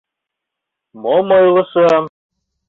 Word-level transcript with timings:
—Мом 1.01 1.27
ойлышым? 1.39 2.03